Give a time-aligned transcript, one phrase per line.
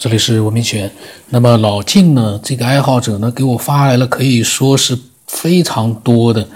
[0.00, 0.90] 这里是文明犬。
[1.28, 6.48] 那么老静呢，这个爱好者呢，给我发来了可以说是非常多的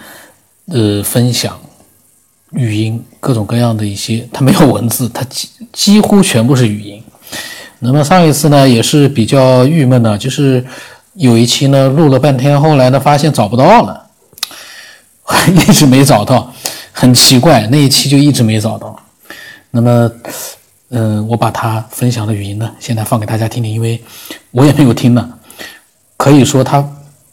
[0.69, 1.61] 呃分享，
[2.53, 7.03] 语音各种各样的一些，他没有文字，他几几乎全部是语音。
[7.81, 10.65] 那么上一次呢，也是比较郁闷的，就是
[11.13, 14.07] 有一期呢录了半天，后来呢发现找不到了，
[15.69, 16.51] 一直没找到，
[16.93, 18.99] 很奇怪，那一期就一直没找到。
[19.71, 20.11] 那么。
[20.91, 24.01] 嗯，我把他分享的语音呢，现在放给大家听听，因为
[24.51, 25.39] 我也没有听呢。
[26.17, 26.87] 可以说，他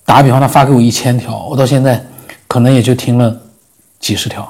[0.05, 2.03] 打比方，他发给我一千条，我到现在
[2.47, 3.39] 可能也就听了
[3.99, 4.47] 几十条。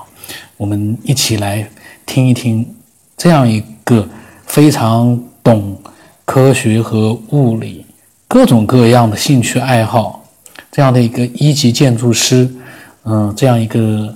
[0.56, 1.70] 我们一起来
[2.06, 2.66] 听一听
[3.18, 4.08] 这样一个
[4.46, 5.78] 非常懂
[6.24, 7.86] 科学和物理
[8.28, 10.24] 各种各样的兴趣爱好
[10.72, 12.50] 这样的一个一级建筑师，
[13.04, 14.14] 嗯，这样一个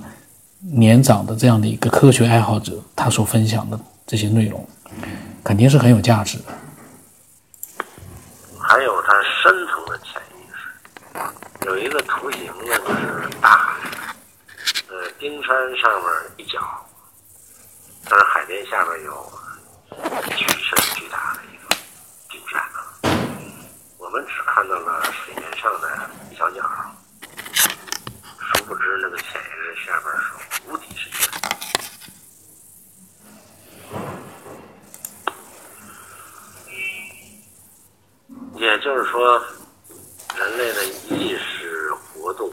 [0.60, 4.64] 年长的这样的一个科学爱好者，他所分享的这些内容。
[5.46, 6.46] 肯定是很有价值的。
[8.60, 10.58] 还有它深层的潜意识，
[11.66, 13.78] 有一个图形呢，就是大海，
[14.88, 15.48] 呃，冰山
[15.78, 16.58] 上面一角，
[18.10, 19.32] 但是海边下面有
[20.36, 21.76] 巨深巨大的一个
[22.28, 22.98] 冰山啊，
[23.98, 26.68] 我们只看到了水面上的一小角，
[28.40, 29.44] 殊不知那个潜意
[29.76, 30.24] 识下面是
[30.68, 31.22] 无底深渊。
[38.58, 39.44] 也就是说，
[40.38, 42.48] 人类的意识活动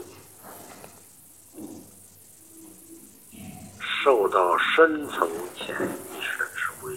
[3.80, 6.92] 受到深层潜意识的指挥，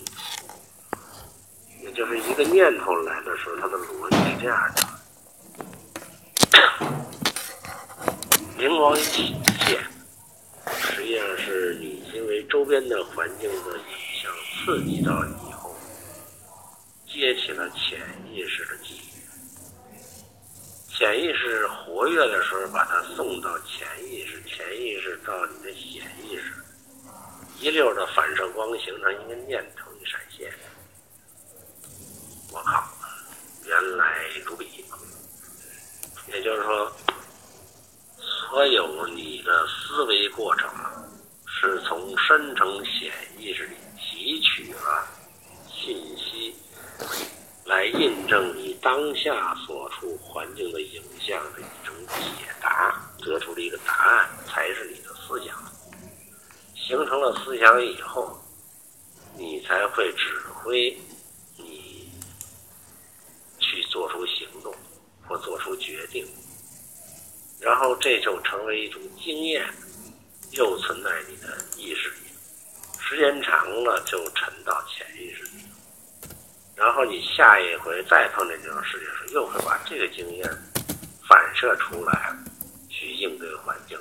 [1.83, 4.81] 也就是一个念头来的时候，它的逻辑是这样的：
[8.57, 9.79] 灵光一现，
[10.81, 13.85] 实际上是你因为周边的环境的影
[14.19, 14.31] 响
[14.65, 15.75] 刺激到以后，
[17.05, 17.99] 接起了潜
[18.33, 19.16] 意识的记忆。
[20.97, 26.51] 潜意识活跃的时候，把它送到潜意识，潜意识到你的显意识，
[27.59, 30.51] 一溜的反射光形成一个念头一闪现。
[32.51, 32.83] 我靠，
[33.67, 34.65] 原来如彼。
[36.33, 36.91] 也就是说，
[38.49, 40.67] 所有你的思维过程
[41.45, 45.07] 是从深层显意识里提取了
[45.71, 46.55] 信息。
[47.65, 55.57] 来印证你当下所处环境的影像的一种解答，得出了一个答案才是你的思想。
[56.75, 58.39] 形成了思想以后，
[59.35, 60.95] 你才会指挥
[61.55, 62.11] 你
[63.57, 64.71] 去做出行动
[65.27, 66.23] 或做出决定，
[67.59, 69.67] 然后这就成为一种经验，
[70.51, 72.27] 又存在你的意识里，
[72.99, 75.63] 时间长了就沉到潜意识里。
[76.77, 80.47] 然后你下一回再碰见这种事情时，又会把这个经验
[81.27, 82.31] 反射出来，
[82.87, 83.97] 去应对环境。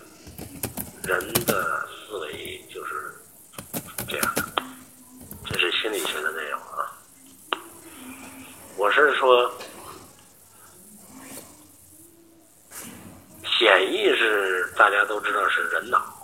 [1.03, 3.15] 人的思维就是
[4.06, 4.62] 这样的，
[5.47, 6.92] 这是心理学的内容啊。
[8.76, 9.50] 我是说，
[13.42, 16.15] 潜意识大家都知道是人脑，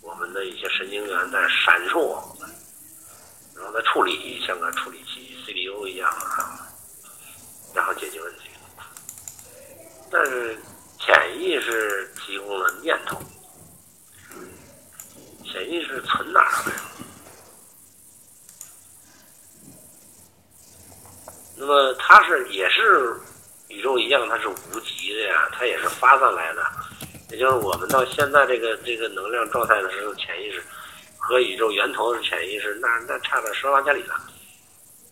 [0.00, 2.31] 我们的一些神经元在闪烁。
[3.72, 6.68] 然后再处理，像个处理器 CPU 一样啊，
[7.74, 8.50] 然后解决问题。
[10.10, 10.58] 但是
[10.98, 13.18] 潜意识提供了念头，
[15.44, 16.72] 潜意识存哪儿了？
[21.56, 23.16] 那么它是也是
[23.68, 26.62] 宇宙一样，它是无极的呀，它也是发散来的。
[27.30, 30.62] 也就是我们到现在这个这个能量状态的时候，潜意识。
[31.24, 34.14] 和宇宙源头的潜意识，那那差了十万加里了。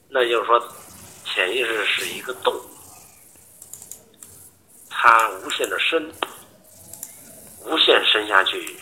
[0.09, 0.61] 那就是说，
[1.25, 2.53] 潜意识是一个洞，
[4.91, 6.13] 它无限的深，
[7.65, 8.77] 无限深下去，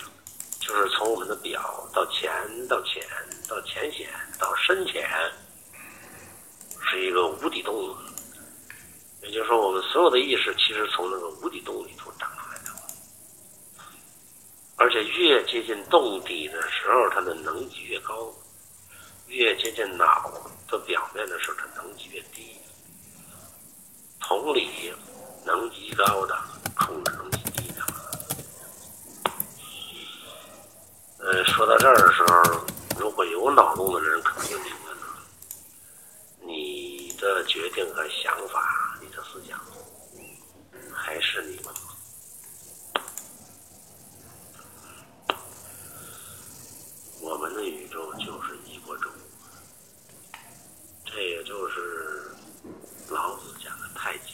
[0.59, 2.33] 就是从我们的表到浅
[2.66, 3.03] 到浅
[3.47, 4.09] 到浅显
[4.39, 5.06] 到深浅，
[6.91, 7.95] 是一个无底洞。
[9.22, 12.30] 也就是说，我们所有的意识其实从那个无底洞里头长。
[14.78, 18.33] 而且越接近洞底的时候，它的能级越高；
[19.27, 20.30] 越接近脑
[20.69, 22.57] 的表面的时候，它能级越低。
[24.21, 24.92] 同理，
[25.45, 26.39] 能级高的
[26.77, 27.83] 控制能级低的。
[31.19, 32.65] 呃，说到这儿的时候，
[33.01, 34.98] 如果有脑洞的人，可能就明白了：
[36.42, 39.59] 你的决定和想法，你的思想，
[40.95, 41.75] 还是你们。
[47.21, 49.09] 我们的宇宙就是一锅粥，
[51.04, 52.30] 这也就是
[53.10, 54.32] 老子讲的太极，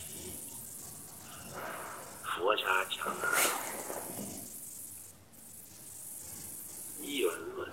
[2.22, 3.28] 佛家讲的
[7.00, 7.69] 一元论，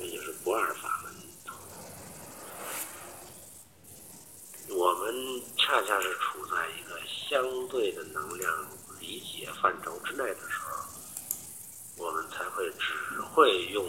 [0.00, 1.12] 也就是不二法门。
[4.70, 5.14] 我们
[5.56, 8.68] 恰恰是处在一个相对的能量
[9.00, 13.84] 理解范畴之内的时候，我们才会只会用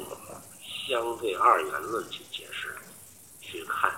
[0.90, 2.76] 相对二元论去解释、
[3.40, 3.94] 去看。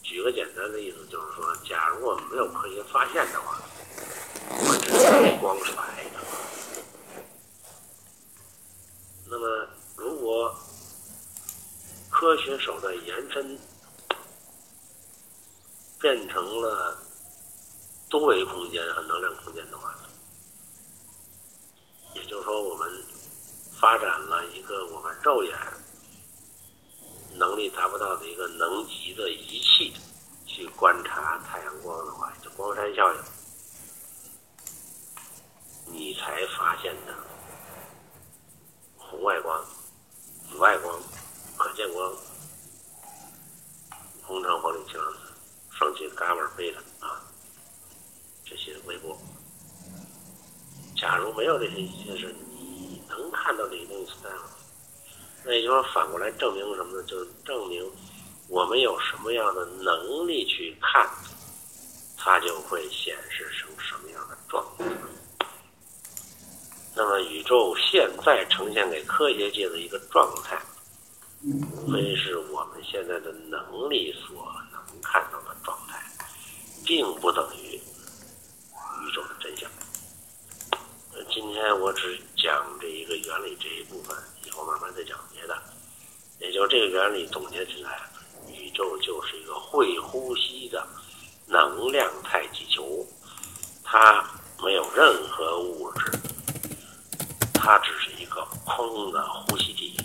[0.00, 3.60] 举个简单的例子，就是说，假如我们没有科学发现的话，
[4.48, 6.20] 我们只是光是白的。
[9.26, 10.54] 那么，如果
[12.10, 13.58] 科学手段延伸，
[15.98, 16.96] 变成了
[18.08, 19.92] 多维空间和能量空间的话，
[22.14, 22.88] 也就是说，我们
[23.84, 25.54] 发展了一个我们肉眼
[27.36, 29.92] 能力达不到的一个能级的仪器，
[30.46, 33.20] 去观察太阳光的话，就光栅效应，
[35.92, 37.14] 你才发现的
[38.96, 39.62] 红外光、
[40.50, 40.98] 紫外光、
[41.58, 42.10] 可见光、
[44.22, 45.18] 红橙黄绿青蓝紫。
[45.72, 47.20] 双极伽马贝塔啊，
[48.46, 49.14] 这些微波。
[50.96, 52.53] 假如没有这些仪器，是你
[53.18, 54.44] 能看到这些东西存在吗？
[55.44, 57.02] 那也就是说，反过来证明什么呢？
[57.06, 57.84] 就是证明
[58.48, 61.08] 我们有什么样的能力去看，
[62.16, 64.84] 它就会显示成什么样的状态。
[66.96, 70.58] 那么，宇宙现在呈现给科学界的一个状态，
[71.42, 76.00] 无非是我们现在的能力所能看到的状态，
[76.86, 79.68] 并不等于宇宙的真相。
[81.30, 84.14] 今天我只讲这一个原理这一部分，
[84.44, 85.56] 以后慢慢再讲别的。
[86.38, 88.02] 也就这个原理总结起来，
[88.52, 90.86] 宇宙就是一个会呼吸的
[91.46, 93.06] 能量太极球，
[93.82, 94.22] 它
[94.62, 96.12] 没有任何物质，
[97.54, 99.96] 它只是一个空的呼吸体，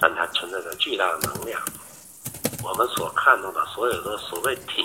[0.00, 1.62] 但它存在着巨大的能量。
[2.64, 4.82] 我们所看到的所有的所谓体，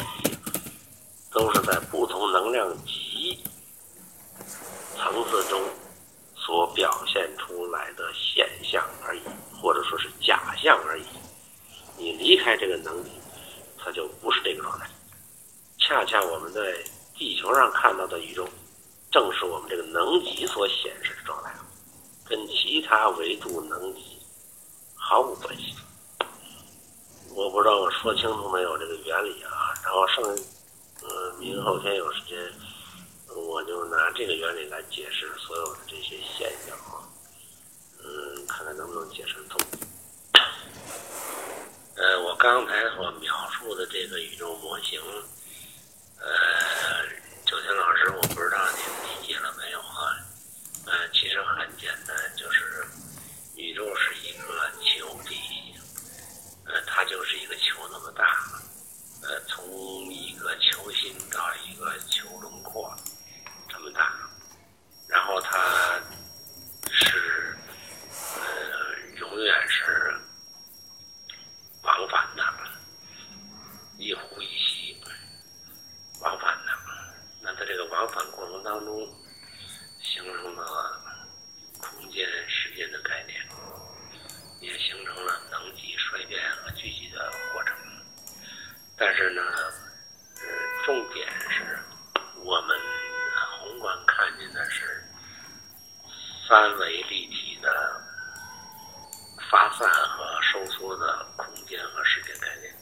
[1.32, 3.44] 都是在不同能量级
[4.96, 5.60] 层次中
[6.36, 9.22] 所表现出来的现象而已，
[9.60, 11.04] 或者说是假象而已。
[11.98, 13.12] 你离开这个能级，
[13.78, 14.90] 它就不是这个状态。
[15.78, 16.62] 恰恰我们在
[17.16, 18.48] 地球上看到的宇宙，
[19.12, 21.54] 正是我们这个能级所显示的状态，
[22.26, 24.18] 跟其他维度能级
[24.96, 25.76] 毫无关系。
[27.34, 29.74] 我不知道我说清楚没有这个原理啊？
[29.84, 30.24] 然后剩，
[31.02, 32.38] 呃，明后天有时间，
[33.36, 37.08] 我就拿这个原理来解释所有的这些现象啊，
[38.04, 39.60] 嗯，看看能不能解释通。
[42.42, 45.00] 刚才所描述的这个宇宙模型，
[46.20, 46.28] 呃，
[47.46, 50.18] 九天老师，我不知道您理解了没有啊？
[50.88, 52.84] 呃，其实很简单，就是
[53.56, 55.76] 宇宙是一个球体。
[56.66, 58.26] 呃，它就是一个球那么大，
[59.22, 62.92] 呃，从一个球心到一个球轮廓
[63.70, 64.16] 这么大，
[65.08, 66.02] 然后它
[66.90, 67.56] 是
[68.36, 70.20] 呃永远是
[71.84, 72.44] 往返的，
[73.98, 74.96] 一呼一吸，
[76.22, 76.72] 往返的。
[77.42, 79.10] 那在这个往返过程当中，
[80.02, 81.02] 形成了
[81.80, 83.42] 空间、时间的概念。
[84.62, 87.76] 也形成了能级衰变和聚集的过程，
[88.96, 91.80] 但是呢，呃，重点是
[92.44, 92.80] 我们
[93.58, 95.04] 宏观看见的是
[96.52, 98.02] 三维立体的
[99.50, 102.76] 发散和收缩的空间和时间概念，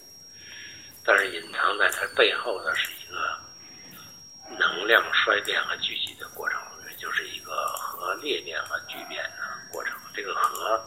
[1.06, 3.38] 但是隐藏在它背后的是一个
[4.58, 6.60] 能量衰变和聚集的过程，
[6.90, 9.96] 也就是一个核裂变和聚变的过程。
[10.16, 10.84] 这个核。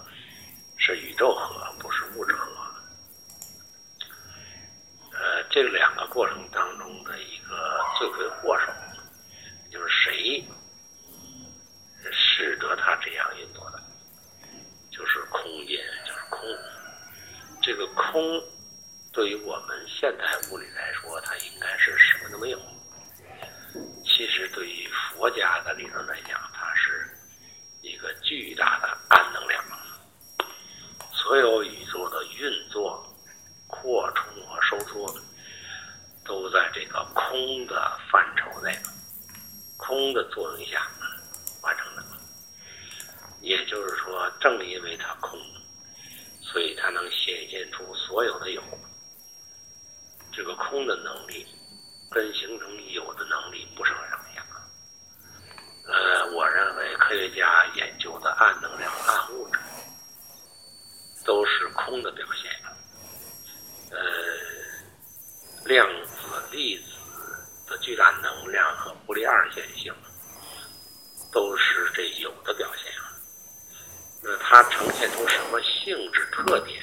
[0.85, 2.51] 是宇宙核，不是物质核。
[5.13, 8.73] 呃，这两个过程当中的一个罪魁祸首，
[9.71, 10.45] 就是谁
[12.11, 13.81] 使得它这样运作的，
[14.91, 16.41] 就是空间，就是空。
[17.63, 18.43] 这个空
[19.13, 22.61] 对于我们现代物理来说，它应该是什么都没有。
[24.05, 27.09] 其实对于佛家的理论来讲，它是
[27.83, 29.63] 一个巨大的暗能量。
[31.13, 33.01] 所有宇宙的运作、
[33.69, 35.15] 扩充和收缩，
[36.25, 38.77] 都在这个空的范畴内，
[39.77, 40.85] 空的作用下
[41.63, 42.03] 完成的。
[43.41, 45.39] 也就是说，正因为它空，
[46.41, 48.61] 所以它能显现出所有的有，
[50.33, 51.47] 这个空的能力
[52.11, 54.45] 跟形成有的能力不相上下。
[55.87, 59.59] 呃，我认为科学家研究的暗能量、暗物质
[61.25, 62.51] 都是空的表现。
[63.91, 63.99] 呃，
[65.67, 66.17] 量子、
[66.51, 66.85] 粒子
[67.69, 69.93] 的巨大能量和布里二线性
[71.31, 72.91] 都是这有的表现。
[74.23, 76.81] 那它呈现出什么性质特点，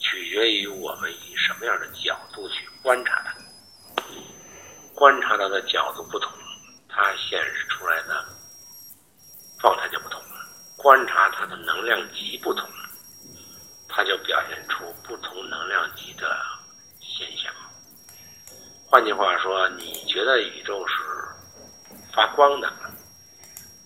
[0.00, 3.34] 取决于我们以什么样的角度去观察它。
[4.94, 6.30] 观察它的角度不同，
[6.88, 8.24] 它显示出来的
[9.58, 10.28] 状态就不同了。
[10.76, 12.68] 观察它的能量级不同，
[13.88, 16.36] 它就表现出不同能量级的
[17.00, 17.52] 现象。
[18.86, 20.94] 换句话说，你觉得宇宙是
[22.12, 22.72] 发光的，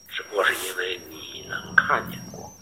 [0.08, 2.52] 只不过是因为你能看见光。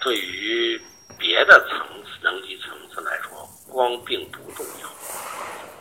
[0.00, 0.80] 对于
[1.26, 4.88] 别的层次、能级层次来说，光并不重要，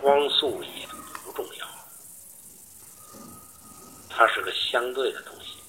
[0.01, 0.87] 光速也
[1.23, 1.67] 不重要，
[4.09, 5.59] 它是个相对的东西。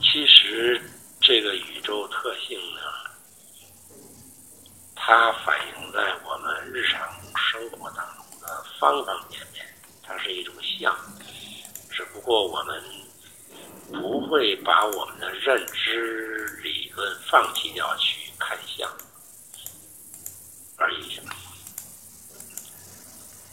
[0.00, 0.80] 其实，
[1.20, 2.80] 这个宇宙特性呢，
[4.94, 7.06] 它反映在我们日常
[7.36, 9.62] 生活当中的方方面面，
[10.02, 10.96] 它是一种相，
[11.90, 12.82] 只不过我们
[13.92, 16.45] 不会把我们的认知
[16.96, 18.90] 论放弃掉去看相
[20.76, 21.20] 而已。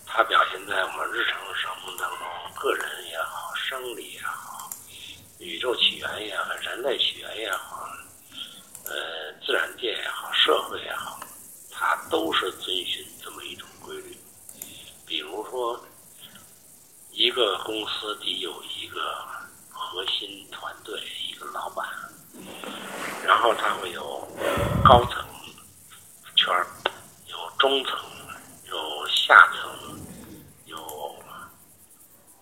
[0.05, 4.69] 它表现在我们日常生活当中，个人也好，生理也好，
[5.39, 7.89] 宇宙起源也好，人类起源也好，
[8.85, 8.93] 呃，
[9.43, 11.19] 自然界也好，社会也好，
[11.71, 14.15] 它都是遵循这么一种规律。
[15.07, 15.83] 比如说，
[17.11, 19.27] 一个公司得有一个
[19.71, 20.62] 核心团，
[23.33, 24.27] 然后他会有
[24.85, 25.25] 高层
[26.35, 26.67] 圈儿，
[27.25, 27.99] 有中层，
[28.69, 29.99] 有下层，
[30.65, 31.15] 有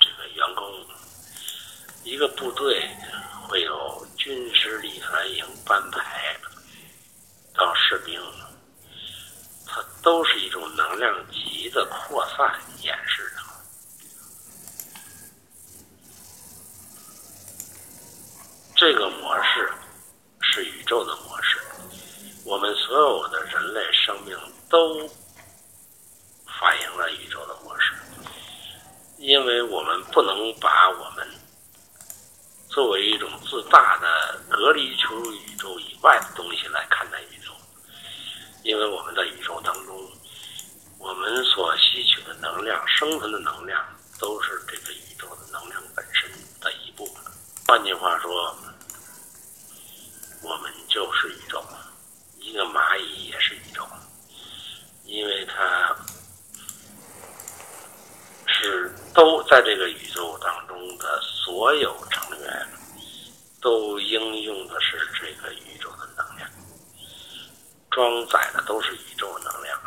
[0.01, 0.69] 这个员工。
[2.03, 2.89] 一个部队
[3.47, 6.35] 会有军师、礼团营、班排
[7.53, 8.21] 到士兵，
[9.65, 13.41] 它都是一种能量级的扩散演示的。
[18.75, 19.71] 这个模式
[20.43, 21.61] 是宇宙的模式，
[22.43, 24.35] 我们所有的人类生命
[24.69, 25.07] 都
[26.59, 27.93] 反映了宇宙的模式，
[29.17, 31.25] 因为我们不能把我们
[32.67, 37.53] 作为一种自大的隔离出宇宙以外的东西来看待宇宙，
[38.63, 40.11] 因为我们在宇宙当中，
[40.99, 43.81] 我们所吸取的能量、生存的能量，
[44.19, 47.23] 都是这个宇宙的能量本身的一部分。
[47.65, 48.53] 换句话说，
[50.43, 51.63] 我们就是宇宙，
[52.39, 53.87] 一个蚂蚁也是宇宙，
[55.05, 55.95] 因为它
[58.47, 62.67] 是都在这个宇宙当中的所有成员，
[63.61, 65.50] 都应用的是这个，
[68.01, 69.79] 装载的都是宇宙能量，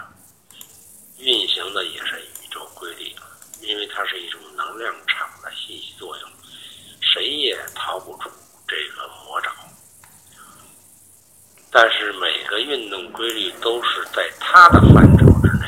[1.19, 3.13] 运行的也是宇宙规律，
[3.61, 6.31] 因为它是一种能量场的信息作用，
[7.01, 8.31] 谁也逃不出
[8.69, 9.51] 这个魔爪。
[11.73, 15.67] 但是每个运动规律都是在它的范畴之内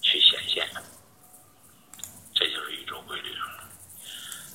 [0.00, 0.64] 去显现，
[2.36, 3.34] 这就是宇宙规律。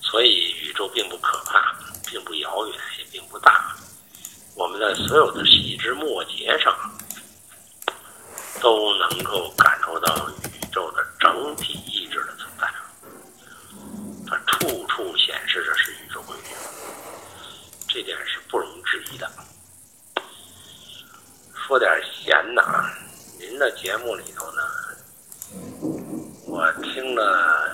[0.02, 1.76] 所以宇宙并不可怕，
[2.10, 3.76] 并不遥远，也并不大。
[4.56, 6.78] 我们在所有的细枝末节上
[8.60, 12.68] 都能够感受到宇宙的整体意志的存在，
[14.28, 16.50] 它处处显示着是宇宙规律，
[17.88, 19.32] 这点是不容置疑的。
[21.66, 22.94] 说点闲的啊，
[23.40, 24.62] 您的节目里头呢，
[26.46, 27.74] 我听了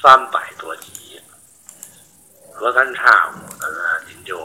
[0.00, 1.20] 三百多集，
[2.54, 3.78] 隔三差五的呢，
[4.08, 4.40] 您就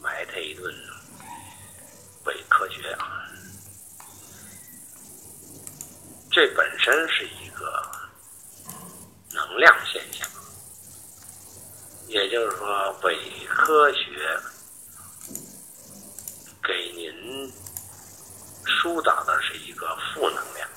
[0.00, 0.72] 埋汰一顿
[2.26, 3.08] 伪科学啊。
[6.30, 7.82] 这本身是一个
[9.32, 10.28] 能量现象，
[12.06, 14.38] 也就是说，伪科学
[16.62, 17.52] 给您
[18.64, 20.68] 疏导的是一个负能量。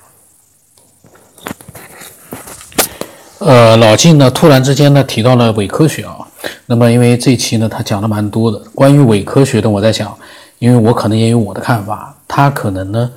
[3.39, 6.17] 呃，老晋呢，突然之间呢提到了伪科学啊。
[6.65, 10.13] 那么，因为这期呢，他讲的蛮多的关于伪科学的，我在想，
[10.59, 13.09] 因为我可能也有我的看法，他可能呢，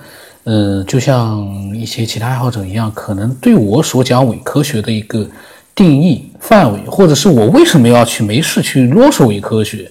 [0.44, 5.26] 嗯，就像一些其他爱好者一样，可能对我所讲伪科学的一个
[5.74, 9.90] 定义范围，或者是我为什么要去没事去啰嗦伪科学，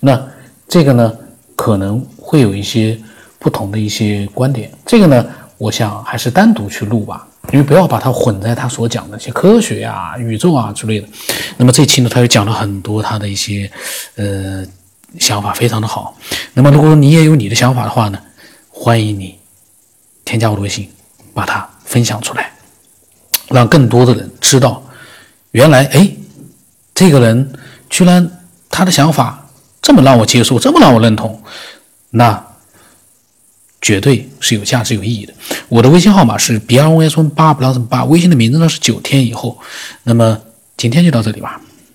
[0.00, 0.20] 那
[0.66, 1.12] 这个呢，
[1.54, 2.98] 可能会有一些
[3.38, 4.72] 不同的一些观点。
[4.84, 5.24] 这个呢，
[5.56, 11.08] 我想还是单独去录吧，因为不要把它混在他所讲的一些科学啊、宇宙啊之类的。
[11.56, 13.70] 那么这期呢，他又讲了很多他的一些
[14.16, 14.64] 呃
[15.18, 16.16] 想法，非常的好。
[16.54, 18.18] 那么如果你也有你的想法的话呢，
[18.70, 19.38] 欢迎你
[20.24, 20.88] 添加我的微信，
[21.34, 22.52] 把它分享出来，
[23.48, 24.82] 让更多的人知道，
[25.52, 26.10] 原来哎，
[26.94, 27.52] 这个人
[27.88, 28.30] 居然
[28.70, 29.44] 他的想法。
[29.80, 31.40] 这么让我接受，这么让我认同，
[32.10, 32.44] 那
[33.80, 35.32] 绝对是有价值、有意义的。
[35.68, 38.04] 我的微信号码是 b r o s 八，不知道怎么八。
[38.04, 39.58] 微信的名字呢是九天以后。
[40.02, 40.40] 那么
[40.76, 41.60] 今天就到这里吧。